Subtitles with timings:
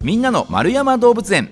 [0.00, 1.50] みんなの丸山動物園。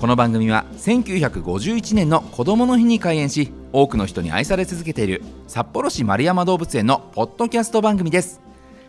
[0.00, 8.40] この番組は1951年の子どもの日に開園し多くの人に愛され続けている札幌市丸山動物園のポッドキャスト番組です。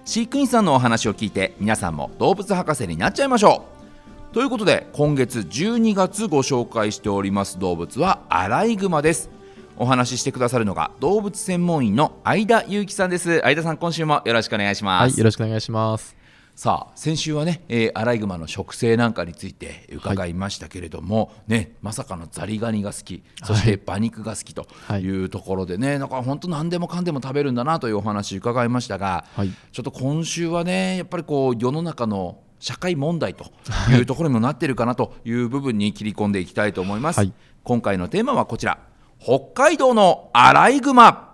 [0.06, 3.66] 飼育員さんのお話を聞いて皆さんも動物博士になっちゃいましょ
[4.32, 4.34] う。
[4.34, 9.30] ということで今月12月ご紹介しております動物はアライグマです。
[9.76, 13.42] お話ししてくださるのが動物専門員の相田裕樹さんです。
[13.42, 15.02] 相田さん今週もよろしくお願いします。
[15.02, 16.23] はい、よろしくお願いします。
[16.56, 24.68] さあ先週はね、えーアライグマの食性なんかについて伺いましたけれども、ねまさかのザリガニが好きそして馬肉が好きと
[25.00, 25.08] い。
[25.10, 29.50] うところでね、なんか本当何でもかんでも食べるんだなというお話伺いましたが、はい。
[29.72, 33.46] ちょっと今週はねやっぱりこう世の中の社会問題と
[33.90, 34.00] い。
[34.00, 37.34] うところにもなっているかなという部分に切り込んでいきたいと思います、はい。
[37.64, 38.78] 今回のテーマはこちら。
[39.20, 41.33] 北海道のアライグマ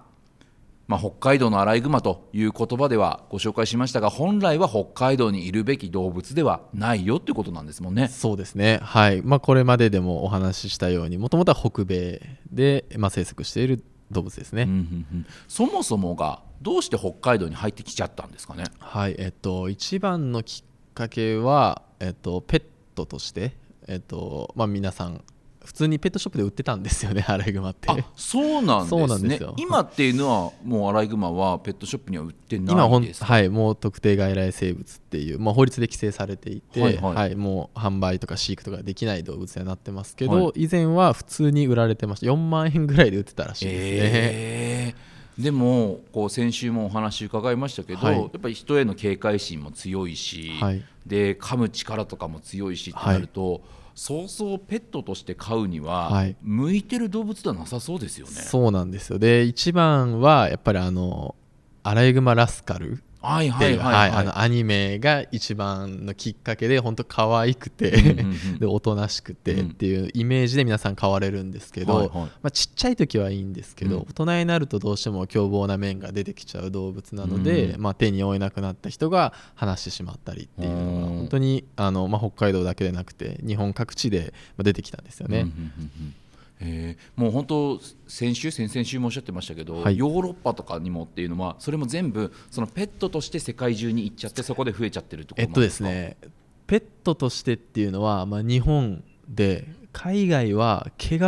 [0.89, 8.07] まあ、北海道のアライグマという言葉ではご紹介しましたが本来は北海道にいるべき動物ではないよっていうことなんですもんね。
[8.07, 8.79] そうですね。
[8.81, 9.21] はい。
[9.21, 12.19] まあ、これまででもお話ししたように、もともとは北米
[12.51, 14.63] で、まあ、生息している動物ですね。
[14.63, 14.75] うんうん
[15.13, 18.63] うんそもそもがどうして北海道に入ってきちゃったんですかね？
[18.79, 19.15] はい。
[19.19, 22.63] えっと、一番のきっかけは、えっと、ペッ
[22.95, 23.55] トとして、
[23.87, 25.23] えっと、まあ、皆さん、
[25.69, 27.91] 普通にペットショップで売ってたんですよね、 アライグマって。
[27.91, 28.99] あそうなんですね。
[28.99, 29.53] そうなんですよ。
[29.55, 33.25] 今っていうのはもうアライグマはペットショップには売ってないですか？
[33.27, 36.95] はい、もう特定外来生物っていう、まあ、法律で規制されていて、ははい。
[36.95, 40.63] いはいもう販売とか飼育とかできない動物にはなってますけど、はい。
[40.63, 42.25] 以前は普通に売られてました。
[42.25, 43.71] 4万円ぐらいで売ってたらしいで。
[43.71, 45.43] すね、えー。
[45.43, 48.17] でもこう先週もお話伺いましたけど、はい。
[48.19, 50.83] やっぱり人への警戒心も強いし、はい。
[51.05, 53.61] で噛む力とかも強いしってなると、
[53.99, 56.37] そうそうペットとして飼うには、はい。
[56.41, 58.31] 向いてる動物ではなさそうですよね。
[58.31, 59.19] そうなんですよ。
[59.19, 61.35] で一番はやっぱりあの
[61.83, 64.19] アライグマラスカルはいはいはいはい、はい。
[64.21, 67.91] あのアニメが一番のきっかけで本当可愛くて、
[68.59, 69.69] でおとなしくてうん。
[69.71, 72.15] っていうイメージで皆さん買われるんですけど、はいはい。
[72.17, 74.01] まあ、ちっちゃい時はいいんですけど、うん。
[74.03, 77.81] 大人になるとどうしても凶暴な面が出てきちゃう動物なので、うん。
[77.81, 81.17] まあ、手に負えなくなった人が話してしまったりっていうのがうん。
[81.17, 85.41] 本当にあの、まあ、北海道だけでなくて日本各地でまあ出てきたんですよね。
[85.41, 86.15] うん
[86.59, 87.21] えー。
[87.21, 89.97] もう本当先週先々週もおっしゃってましたけど、はい。
[89.97, 95.67] ヨーロッパとかにもっていうのはそれも全部そのペットとして世界中に行っちゃってそこで増えちゃってるってことえっとなんでか？
[95.67, 96.17] ですすね。
[96.67, 101.21] ペットとしてっていうのは、まあ、日本で海外は毛皮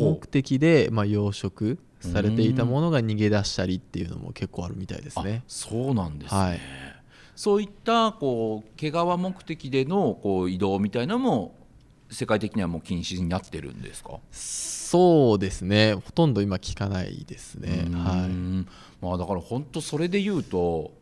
[0.00, 5.42] 目的で、まあ、養殖されていたものが逃げ出したりっていうのも結構あるみたいですね。
[5.42, 5.44] あ。
[5.46, 6.60] そうなんですね、はい。
[7.36, 11.54] そういったこう毛皮目的でのこう移動みたいなのも
[12.10, 14.18] 世界的にはもう禁止になってるんですか？
[14.32, 15.94] そうですね。
[15.94, 17.86] ほとんど今聞かないですね。
[17.92, 18.66] はん
[19.02, 20.92] まあだから本当それで言うと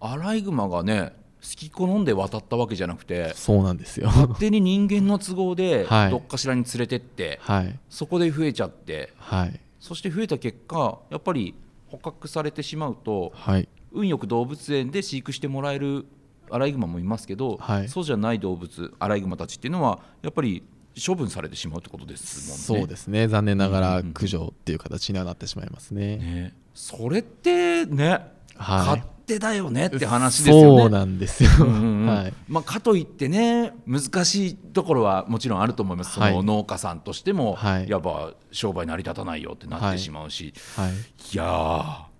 [0.00, 4.06] アライグマがね好き好んで渡ったわけじゃなくていそうなんですよ。
[4.06, 6.10] 勝手に人間の都合で はい。
[6.10, 7.78] どっかしらに連れてって、はい。
[7.90, 9.60] そこで増えちゃってはい。
[9.80, 11.54] そして増えた結果やっぱり
[11.88, 13.68] 捕獲されてしまうとはい。
[13.92, 16.06] 運よく動物園で飼育してもらえる
[16.50, 17.88] アライグマもいますけど、はい。
[17.88, 20.62] そうじゃない動物アライグマたちっていうのはやっぱり
[21.04, 22.80] 処分されてしまうってことですもんね。
[22.80, 23.28] そうですね。
[23.28, 24.12] 残念ながらうんうんうん。
[24.12, 26.18] 駆除っていう形にはなってしまいますね。
[26.18, 26.54] ね。
[26.74, 28.30] それってね、はい。
[28.56, 30.80] 勝手だよねって話ですよね。
[30.82, 31.50] そうなんですよ。
[31.60, 32.06] うんうんうん。
[32.14, 32.32] はい。
[32.48, 36.32] まあ、かといってね難しいところはもちろんあると思います、はい。
[36.32, 37.88] その農家さんとしても、はい。
[37.88, 40.92] やっぱ商売成り立たないよってなってしまうし、はい。
[40.92, 42.13] い、やー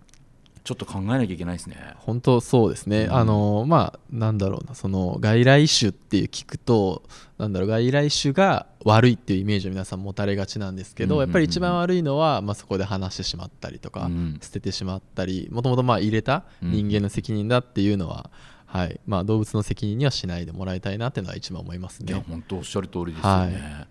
[0.65, 1.77] ちょっと考えなきゃいけないですね。
[1.97, 3.15] 本当そうですね、うん。
[3.15, 7.03] あのまあなんだろうなその外来種っていう聞くと
[7.37, 11.29] なんだろう外来種が悪いっていうイメージを皆さん持たれがちなんですけど、うんうんうん。
[11.29, 14.39] やっぱり一番悪いのは、まあ、そこで話してしまったりとか、うん。
[14.41, 18.31] 捨ててしまったりもともとまあ入れた人間の責任だっていうのは、
[18.65, 18.99] はい。
[19.07, 22.25] まあ、動物の責任にはしないでもらいたいなっていうのは一番思いますいやね。
[22.27, 23.87] 本当おっしゃる通りですよね、は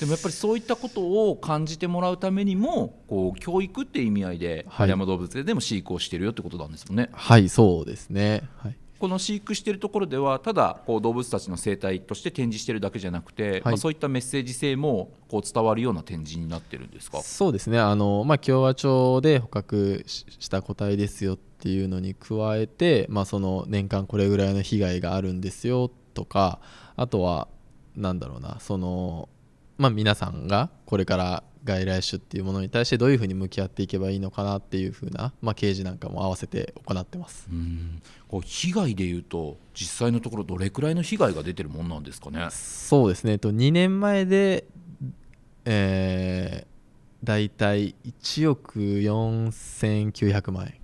[0.00, 4.88] でもやっぱりそういったことを感じてもらうためにもこう教育っていう意味合いではい。
[4.88, 7.10] 丸山動物園でも飼育をしてるよってことなんですもんね。
[7.12, 8.76] はいそうですね、はい。
[8.98, 17.22] この飼育しているところではただこう動物たちの生態として展示してるだけじゃなくて、まあ、そういったメッセージ性もこう伝わるような展示になってるんですか？
[17.22, 17.78] そうですね。
[17.78, 26.60] あの、まあ、共和町で捕獲しした個体ですよっていうのに加えて、まあ、その年間これぐらいの被害があるんですよとか
[26.96, 27.48] あとは
[27.96, 29.28] なんだろうなその、
[29.78, 37.46] まあ、皆さんがこれから外来種っていうものに対してどういうふうに向き合っていけばいいのかなっていうふうな、まあ、掲示なんかも合わせて行ってます。
[37.50, 38.02] うん。
[38.28, 42.48] こう被害でいうと実際のところどれくらいの被害が出てるもんなんですかね？
[42.50, 44.64] そうですね、えっと、2年前で、
[45.64, 50.74] えー、大体1億4900万円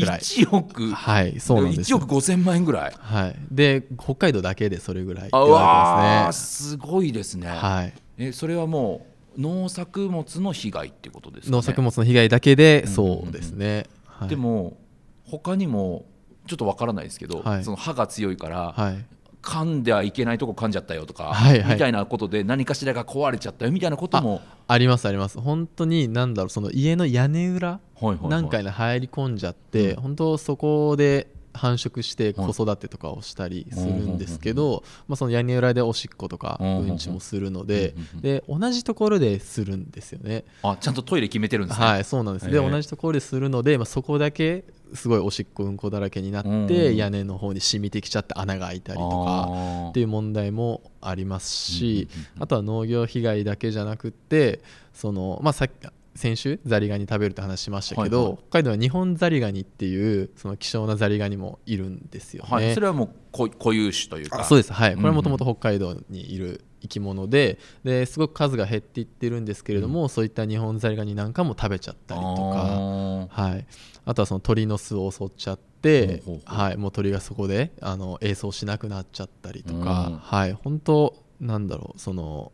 [0.00, 0.20] ぐらい。
[0.20, 0.92] 1億。
[0.92, 2.94] はいそうなんです1億5000万円ぐらい。
[2.98, 3.36] はい。
[3.50, 7.52] で北海道だけでそれぐらい言わわーれてますすごいですね、ね。
[7.52, 7.92] はい。
[8.18, 9.06] えそれはも
[9.36, 12.88] う農作物の被害ってことですか、ね、農作物の被害だけでうん。
[12.88, 14.76] そうですね、はい、でも
[15.24, 16.04] 他にも
[16.46, 17.64] ちょっとわからないですけど、はい。
[17.64, 19.04] その歯が強いから、はい。
[19.42, 21.72] 噛んではいけないとこ噛んじゃったよとか、はいはい。
[21.74, 25.40] みたいなことで何かしらが壊れちゃったよみたいなこともありますあります。
[25.40, 28.28] 本当に何だろうその家の屋根裏はいはいはい。
[28.28, 36.78] 何回に入り込んじゃって、本当そこで繁殖して子育てとかをしたりするんですけど、まあ、その屋根裏でおしっことかうん。
[36.90, 40.44] うんちもするのでで同じところでするんですよね。
[40.62, 42.50] あちゃんとトイレ決めてるんですね、はいそうなんです。
[42.50, 44.64] で同じところでするので、まあ、そこだけ
[44.94, 49.48] すごいおしっこうんこだらけになっうんて屋根の方に染みてきちゃって穴が開いたりとか
[49.90, 52.08] っていう問題もありますし
[52.38, 54.60] あとは農業被害だけじゃなくって
[54.92, 55.72] その、まあ、さっき
[56.14, 58.38] 先週ザリガニ食べるって話しましたけど、はいはい。
[58.38, 62.50] 北海道は日本ザリガニっていうその希少なザリガニもいるんですよね。
[62.50, 64.40] はい、それはもう固固有種というか。
[64.40, 64.96] あそうですはい。
[64.96, 65.32] これはもとうん。
[65.32, 72.32] もと北海道にいる生き物でですごく数が減っていってるんですけれども、そういった日本ザリガニなんかも食べちゃったりとか。
[72.34, 73.66] あはい、
[74.04, 79.84] あとはその鳥の巣を襲っちゃって、はい、もう鳥がそこであの営巣しなくなっちゃったりとうん。
[79.84, 82.52] か、はい、本当なんだろうその、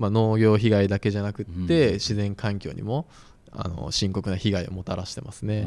[0.00, 1.92] まあ、農業被害だけじゃなくって、うん。
[1.94, 3.06] 自然環境にも
[3.52, 5.64] あの深刻な被害をもたらしてますね。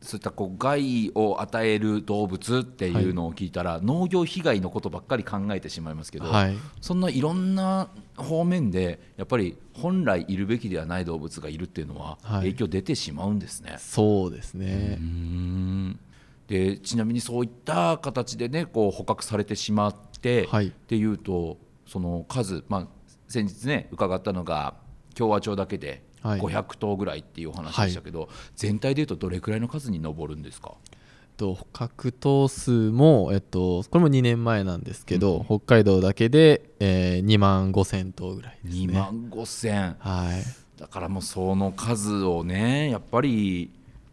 [0.00, 12.40] そういったこう害を与える動物っていうのを聞いたら、農業被害のことばっかり考えてしまいますけど、はい、そんないろんな方面でやっぱり本来いるべきではない動物がいるっていうのははい。
[12.40, 13.76] 影響出てしまうんですね。
[13.78, 14.98] そうですね。
[14.98, 15.06] うー。
[15.06, 16.00] ん。
[16.48, 20.68] でちなみにそういった形でねこう捕獲されてしまって、はい。
[20.68, 21.58] っていうと
[21.92, 22.88] その数、まあ、
[23.28, 24.74] 先日ね伺ったのが
[25.14, 26.40] 共和町だけではい。
[26.40, 30.74] 500頭ぐらいっていうお話でしたけど、全体でいうとどれくらいの数に上るんですか？
[31.36, 38.86] と捕獲頭数も、えっと、これも2年前なんですけど、北海道だけで、えー、2万5千頭ぐらいですね。
[38.86, 39.96] 2万5千。
[39.98, 40.42] はい。
[40.80, 43.72] だからもうその数をねやっぱり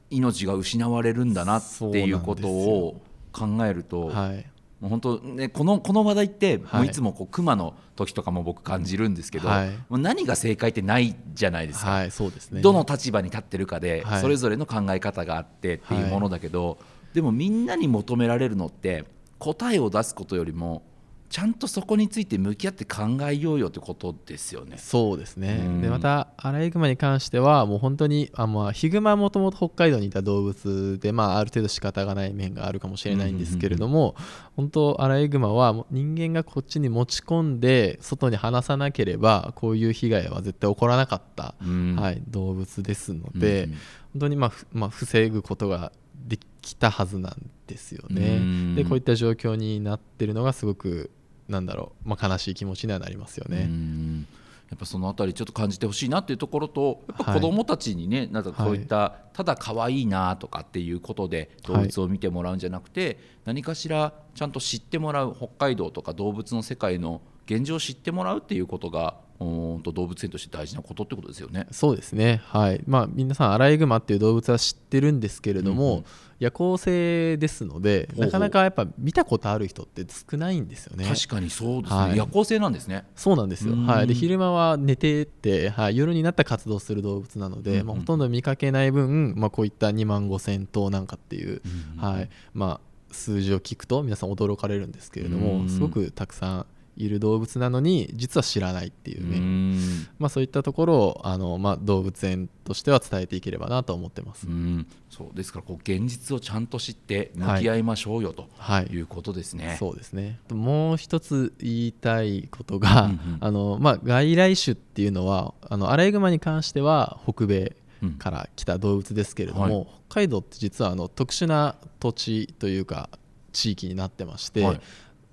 [0.10, 3.02] 命が失われるんだなっていうことを
[3.32, 4.46] 考えると、はい
[4.80, 6.82] もう本当ねこのこの話題って、はい。
[6.82, 9.70] もういつもこう熊の時とかも僕感じるんですけど、はい。
[9.90, 12.62] もう何が正解ってないじゃないですか、はいそうですね。
[12.62, 14.22] どの立場に立ってるかで、はい。
[14.22, 16.78] それぞれの考え方があってっていうものだけど、
[17.14, 19.06] でもみんなに求められるのって
[19.38, 20.84] 答えを出すことよりも
[21.30, 24.78] ちゃんとそこについて向き合って考えようよってことですよね。
[24.80, 25.82] そうですね、うん。
[25.82, 34.16] でまたアライグマに関してはもう本当にあ、まあ、ヒグマはもともと北海道にいた動物で、まあ、ある程度仕方がない面があるかもしれないんですけれども、
[34.56, 41.96] 本当アライグマは人間がこっちに持ち込んで外に放さなければこういう被害は絶対起こらなかった、うん。
[41.96, 43.70] はい、動物ですので、うん。
[43.72, 43.78] 本
[44.22, 45.92] 当にまあ、ふまあ、防ぐことが
[46.28, 48.38] できたはずなんですよね。
[48.38, 48.76] うん。
[48.76, 51.12] でこういった状況になってるのがすごく
[51.50, 53.68] なんだろう、まあ、悲しい気持ちにはなりますよね。
[53.70, 54.28] うん。
[54.70, 57.42] やっぱそのあたりちょっと感じてほしいなっていうところとやっぱはい。
[57.42, 71.68] 子どもたちにね、なんかこういった、ただ可愛いなとかっていうことで動物を見てもらうんじゃなくて、何かしらちゃんと知ってもらう北海道とか動物の世界の現状を知ってもらうっていうことがうんと動物園として大事なことってことですよね。
[71.72, 72.82] そうですね、はい。
[72.86, 76.06] まあ、皆さんアライグマっていう動物は知ってるんですけれども、うんうん
[76.40, 81.06] 夜行性ですのでなかなかやっぱ見たことある人って少ないんですよね。
[81.06, 82.18] 確かにそうですね、はい。
[82.18, 83.06] 夜行性なんですね。
[83.16, 83.86] そうなんですよ、うん。
[83.86, 91.62] はい、で昼間は寝てて、はい、夜になったら活動する動物なので、うんうんまあ、ほとんど見かけない分、まあ、こういった2万5千頭なんかっていう、
[91.98, 92.30] うんはい。
[92.54, 95.70] まあ、数字を聞くと皆さん驚かれるんですけれども、うん。
[95.70, 96.66] すごくたくさん
[97.00, 100.08] いる動物なのに実は知らないっていうう面、ん。
[100.20, 104.48] まあ、そういったところをあの、まあ、動物園としては伝えていければなと思ってます。
[104.48, 104.86] うん。
[105.10, 109.78] そうですからこう現実をちゃんと知って向き合いましょうよとはいいうことですね。
[109.80, 110.40] そうですね。
[110.52, 113.38] もう一つ言いたいことが、うんうん。
[113.42, 119.88] あのまあ、外来種っていうのはあのアライグマに関しては北米うんから来た動物ですけれども、はい。
[120.10, 123.10] 北海道って実はあの特殊な土地というか
[123.54, 124.82] 地域になってまして、はい。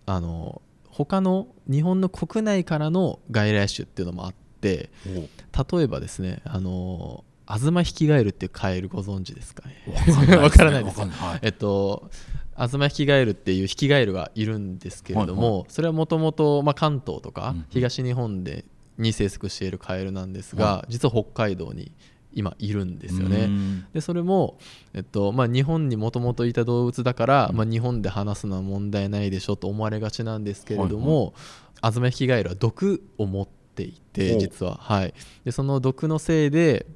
[0.06, 0.62] あの
[0.96, 10.36] 他の日本の国内からの外来種っていうのもあって例えばですねあのアズマヒキガエルっていうカエルご存知ですかね？
[10.36, 12.10] わからないですわかえっと
[12.54, 18.64] アズマヒキガエルっていうヒキガエルがいるんですけれども、はいそれはもともと関東とか東日本で
[18.96, 21.92] に生息しているカエルなんですが、は実は北海道に
[22.36, 23.46] 今いるんですようね。
[23.46, 23.86] ん。
[23.92, 24.58] でそれも、
[24.94, 31.34] えっとまあ、日本にもともといた動物だから、まあ、日本で話すのは問題ないでしょと思われがちなんですけれども、
[31.80, 34.38] アズマヒキガエルは毒を持っていほてう。
[34.38, 35.14] 実は、はい、
[35.44, 36.86] でその毒のせいで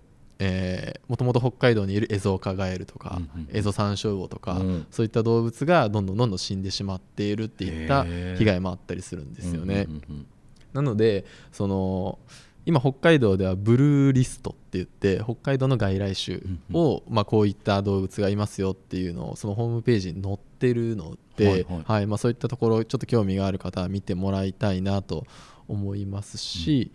[1.09, 4.87] もともと北海道にいるエゾオカガエルとか、うんうんエゾサンショウウオとか、うん。
[4.90, 9.87] そういった動物がどんどんどんどん死んでしまっているっていった被害もあったりするんですよね。
[10.73, 12.18] なのでその
[12.70, 16.38] 今北海道ではブルーリストって言って北海道の外来種
[16.72, 22.06] を、まあ、こういった動物がいますよっていうのをそのホームページに載ってるので、はいはい。
[22.06, 25.26] まあ、そういったところちょっと興味がある方は見てもらいたいなと
[25.66, 26.92] 思いますし、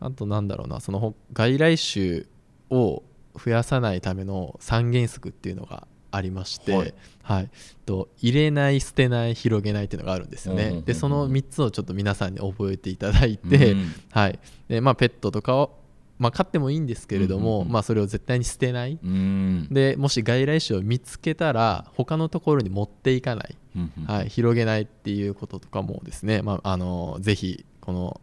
[0.00, 2.24] あとなんだろうなそのほ外来種
[2.70, 3.02] を
[3.34, 6.84] 増やさないための三原則っていうのがありまして、は
[7.22, 7.44] はい。
[7.44, 7.48] い
[7.84, 10.78] と入れない捨てない広げないっていうのがあるんですようんうんうんうん。
[10.80, 14.38] ねでその3つをちょっと皆さんに覚えていただいて、うんはい。
[14.68, 15.78] でまあ、ペットとかを、
[16.18, 17.72] まあ、飼ってもいいんですけれども、うんうんうん。
[17.72, 18.98] まあ、それを絶対に捨てない。
[19.02, 19.68] うん。
[19.70, 28.20] でもし外来種を見つけたら他のところに持っていかない、うんうんはい、広げないっていうこととかもですね、まあ、あのぜひこの、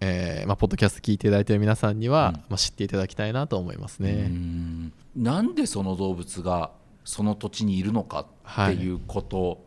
[0.00, 2.34] えーまあ、ポッドキャスト聞いていただいている皆さんには、うん。
[2.34, 4.12] まあ、知っていただきたいなと思いますうね。
[4.28, 4.92] ん。
[5.16, 6.72] なんでその動物が
[7.04, 8.26] その土地にいるのか
[8.64, 9.64] っていうこと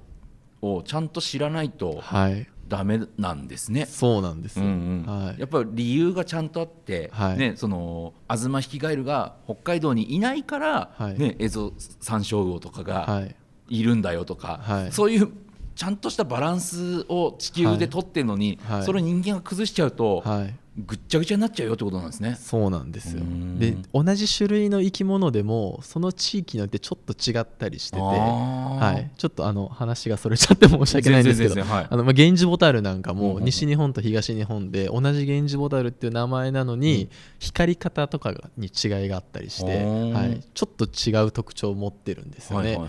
[0.62, 3.86] をちゃんと知らないとはい、ダメなんですね。
[3.86, 5.26] そうなんですよ、うんうん。
[5.26, 5.40] はい。
[5.40, 7.38] やっぱり理由がちゃんとあって、はい。
[7.38, 11.20] ね、そのアズマヒキガエルが北海道にいないから、はい。
[11.20, 13.36] ね、エゾサンショウウオとかがはい。
[13.70, 14.92] いるんだよとか、はい。
[14.92, 15.30] そういう
[15.76, 18.84] ちゃんとしたバランスを地球で取ってるのに、はい。
[18.84, 22.38] それを人間が崩しちゃうと、はいぐっちゃぐちゃになっちゃうよってことなんですね。
[22.40, 23.22] そうなんですよ。
[23.22, 23.58] うん。
[23.58, 31.88] で同じ種類の生き物でもその地域によってちょっと違ったりしてて、はい、ちょっとあの話がそれちゃって申し訳ないんですけどはい。
[31.90, 42.80] あのまあゲンジボタルなんかも西日本と東日本で同じゲンジボタルっていう名前なのに光り方とかに違いがあったりして、はい、ちょっと違う特徴を持ってるんですよね。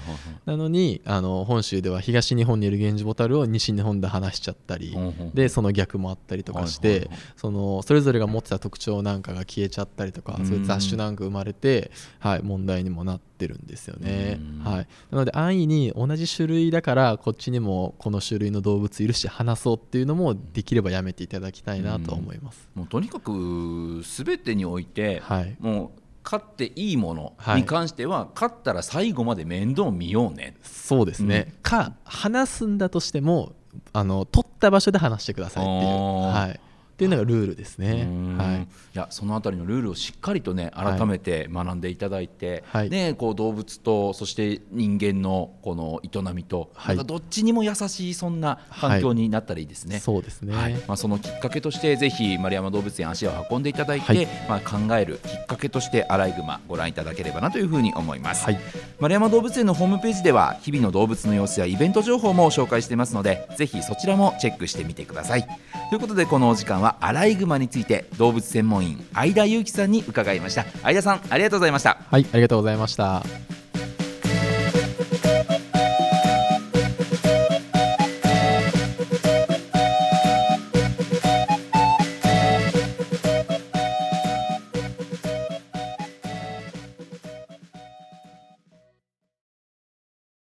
[0.44, 4.94] なのにあの本州では東日本にいるゲンジボタルを西日本で話しちゃったり、
[5.32, 10.46] でその逆もあったりとかして、そのそれぞれが持ってた特徴なんかが消えちゃったりとか、うん。
[10.46, 14.64] そういう雑種なんか生まれて、はい、問題にもなってるんですよね、うん。
[14.64, 25.56] はい、なので安易に同じ種類だからこっちにもこの種類の動物いるし話そうっていうのもできればやめていただきたいなと思います、もうとにかく全てにおいて、はい。
[25.60, 27.60] もう飼っていいものはい。
[27.60, 30.56] に関しては、飼ったら最後まで面倒見ようね。
[30.62, 33.52] そうですね、か話すんだとしても
[33.92, 36.60] あの取った場所で話してくださいっていう、はい、
[36.98, 38.08] っていうのがルールですね。
[38.10, 38.36] うん。
[38.36, 38.62] はい。
[38.62, 42.90] いやそのあたりのルールをしっかりとねはい改めて学んでいただいて、はい。
[42.90, 46.96] ね、こう動物とそして人間のこの営みと、はい。
[46.96, 50.00] なんかどっちにも優しいそんな環境になったらいいですね。
[50.00, 50.74] そうですね、はい。
[50.88, 54.26] まあ、そのきっかけとしてぜひ丸山動物園足を運んでいただいて、はい。
[54.48, 58.58] まあ、考えるきっかけとしてアライグマご覧いただければなというふうに思います、はい。
[58.98, 65.46] 丸山動物園のホームページでは日々の動物の様子やイベント情報も紹介していますのでぜひそちらもチェックしてみてください。
[65.90, 73.47] ということでこのお時間はアライグマについて動物専門員相田裕樹さんに伺いました相田さんありがとうございましたはい、ありがとうございました。